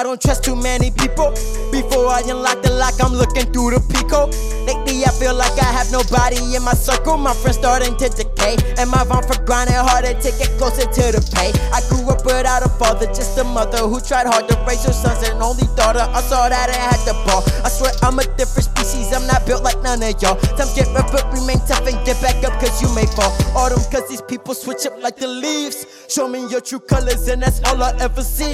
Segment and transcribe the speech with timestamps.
[0.05, 1.33] I don't trust too many people.
[1.73, 4.29] Before I unlock the lock, I'm looking through the Pico.
[4.69, 7.17] Lately, I feel like I have nobody in my circle.
[7.17, 8.53] My friends starting to decay.
[8.77, 11.49] And my mom for grinding harder to get closer to the pay.
[11.73, 14.93] I grew up without a father, just a mother who tried hard to raise her
[14.93, 16.05] sons and only daughter.
[16.05, 17.41] I saw that and had the ball.
[17.65, 20.37] I swear I'm a different species, I'm not built like none of y'all.
[20.53, 23.33] Times get rough, but remain tough and get back up, cause you may fall.
[23.57, 26.05] Autumn, cause these people switch up like the leaves.
[26.13, 28.53] Show me your true colors, and that's all I ever see.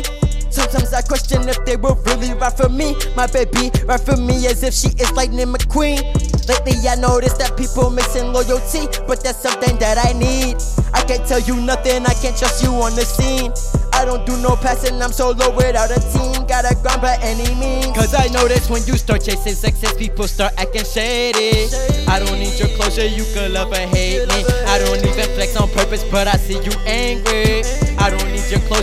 [0.52, 2.96] Sometimes I question if they will really ride for me.
[3.16, 6.04] My baby ride for me as if she is Lightning McQueen.
[6.48, 10.58] Lately I noticed that people mixing loyalty, but that's something that I need.
[10.94, 13.53] I can't tell you nothing, I can't trust you on the scene.
[13.94, 16.45] I don't do no passing, I'm solo without a team.
[16.48, 17.95] Gotta grind by any means.
[17.95, 21.72] Cause I notice when you start chasing success, people start acting shady.
[22.08, 24.44] I don't need your closure, you could love or hate me.
[24.68, 27.64] I don't even flex on purpose, but I see you angry.
[28.00, 28.20] I don't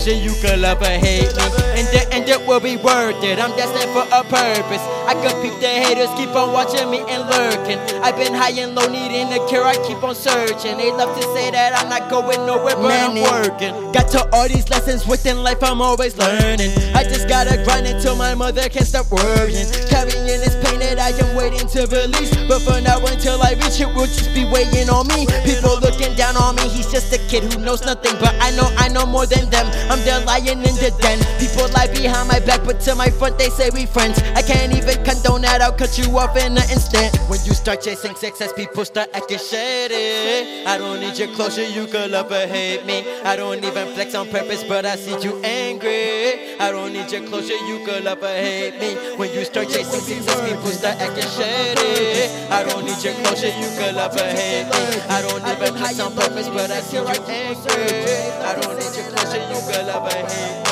[0.07, 1.43] need you could love or hate me.
[1.79, 3.39] And the end it will be worth it.
[3.39, 4.83] I'm destined for a purpose.
[5.09, 7.79] I could peep the haters, keep on watching me and lurking.
[8.03, 10.77] I've been high and low, needing a cure, I keep on searching.
[10.77, 13.25] They love to say that I'm not going nowhere, but Manny.
[13.25, 13.93] I'm working.
[13.93, 16.71] Got to all these lessons within life, I'm always learning.
[16.95, 19.67] I just gotta grind until my mother can't stop worrying.
[19.89, 20.58] Carrying this
[20.89, 22.33] that I am waiting to release.
[22.48, 25.27] But for now, until I reach it, will just be waiting on me.
[25.45, 28.17] People looking down on me, he's just a kid who knows nothing.
[28.20, 29.67] But I know, I know more than them.
[29.92, 31.20] I'm the lion in the den.
[31.36, 34.19] People lie behind my back, but to my front, they say we friends.
[34.34, 37.14] I can't even condone that, I'll cut you off in an instant.
[37.28, 40.64] When you start chasing success, people start acting shady.
[40.64, 43.05] I don't need your closure, you could love or hate me.
[43.25, 46.56] I don't even flex on purpose, but I see you angry.
[46.58, 48.95] I don't need your closure, you could love or hate me.
[49.17, 52.30] When you start chasing success, people start acting shady.
[52.50, 55.02] I don't need your closure, you could love or hate me.
[55.11, 57.56] I don't even flex on purpose, but I see you angry.
[58.46, 60.67] I don't need your closure, you could love or hate me.